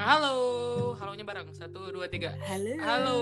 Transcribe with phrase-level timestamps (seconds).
[0.00, 0.36] halo,
[0.96, 1.52] halonya bareng.
[1.52, 2.32] Satu, dua, tiga.
[2.48, 2.72] Halo.
[2.80, 3.18] Halo,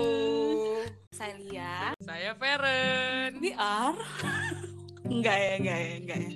[1.11, 1.91] Saya Lia.
[1.99, 3.35] saya Feren.
[3.43, 3.95] Ini R.
[5.13, 6.31] enggak ya, enggak ya, enggak ya.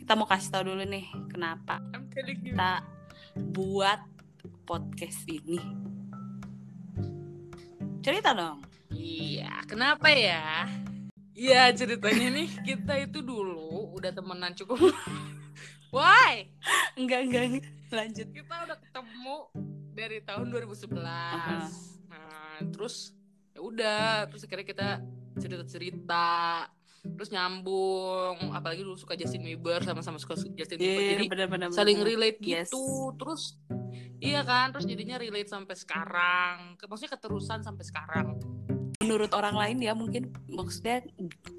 [0.00, 2.56] Kita mau kasih tahu dulu nih kenapa I'm telling you.
[2.56, 2.80] kita
[3.52, 4.00] buat
[4.64, 5.60] podcast ini.
[8.00, 8.64] Cerita dong.
[8.88, 10.64] Iya, kenapa ya?
[11.36, 14.80] Iya, ceritanya nih kita itu dulu udah temenan cukup.
[15.92, 16.48] Why?
[16.96, 17.64] Enggak, enggak, enggak.
[17.92, 18.26] Lanjut.
[18.32, 19.36] Kita udah ketemu
[19.94, 20.90] dari tahun 2011.
[21.00, 21.70] Aha.
[22.10, 23.14] Nah, terus
[23.50, 24.88] ya udah, terus akhirnya kita
[25.34, 26.26] cerita-cerita
[27.04, 31.68] terus nyambung apalagi dulu suka Justin Bieber sama-sama suka Justin Bieber Iya, jadi benar-benar.
[31.68, 32.72] saling relate Yes.
[32.72, 33.60] gitu terus
[34.18, 38.40] iya kan terus jadinya relate sampai sekarang maksudnya keterusan sampai sekarang
[39.04, 41.04] Menurut orang lain ya mungkin maksudnya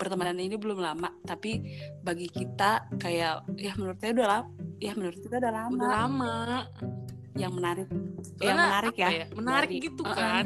[0.02, 1.62] pertemanan ini belum lama, tapi
[2.02, 4.50] bagi kita kayak ya menurut saya udah lama.
[4.82, 5.78] Ya menurut kita udah lama.
[5.78, 6.36] udah lama
[7.36, 8.00] Yang menarik, yang
[8.38, 9.26] Soalnya menarik apa ya.
[9.34, 10.46] menarik dari- gitu kan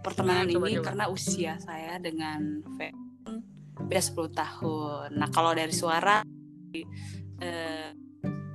[0.00, 0.86] pertemanan Nah, coba, ini coba.
[0.86, 2.40] karena usia saya dengan
[2.74, 2.90] Fe
[3.78, 5.08] beda 10 tahun.
[5.12, 6.22] Nah, kalau dari suara
[7.38, 7.88] eh,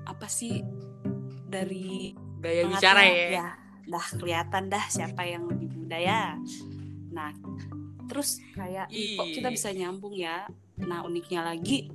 [0.04, 0.60] apa sih
[1.44, 3.48] dari gaya bicara ya,
[3.84, 6.24] dah kelihatan dah siapa yang lebih muda ya.
[7.10, 7.32] Nah,
[8.06, 10.48] terus kayak "Ih, kok kita bisa nyambung ya.
[10.78, 11.88] Nah, uniknya lagi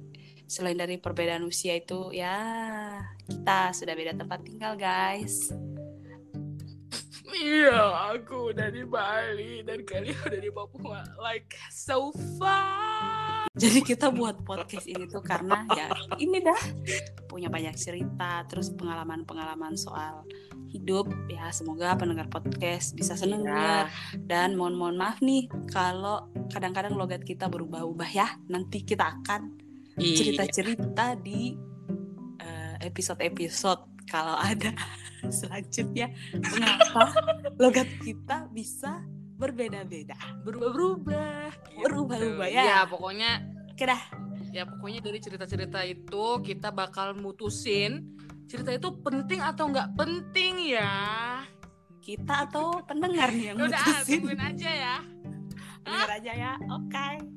[0.47, 2.39] selain dari perbedaan usia itu ya
[3.27, 5.51] kita sudah beda tempat tinggal, guys.
[7.37, 7.77] iya
[8.15, 12.09] aku udah di Bali dan kalian udah di Papua like so
[12.41, 16.61] far Jadi kita buat podcast ini tuh karena ya ini dah
[17.25, 20.29] punya banyak cerita, terus pengalaman-pengalaman soal
[20.69, 23.53] hidup ya semoga pendengar podcast bisa seneng Iya.
[23.53, 23.85] denger.
[24.29, 29.66] dan mohon mohon maaf nih kalau kadang-kadang logat kita berubah-ubah ya nanti kita akan.
[29.97, 31.57] Cerita-cerita di
[32.41, 34.73] eh, episode-episode kalau ada
[35.41, 36.13] selanjutnya.
[36.37, 37.13] Mengapa
[37.59, 39.03] logat kita bisa
[39.37, 40.17] berbeda-beda?
[40.45, 41.53] Berubah-berubah.
[41.53, 41.81] Gitu.
[41.83, 42.65] Berubah-ubah, ya.
[42.65, 42.79] ya.
[42.89, 43.31] pokoknya
[43.73, 44.03] oke dah.
[44.55, 48.17] ya pokoknya dari cerita-cerita itu kita bakal mutusin
[48.49, 51.43] cerita itu penting atau nggak penting ya.
[52.01, 54.23] Kita atau pendengar nih yang udah mutusin?
[54.23, 54.97] tungguin aja ya.
[55.83, 56.53] Pendengar aja ya.
[56.71, 56.95] Oke.
[56.95, 57.36] ya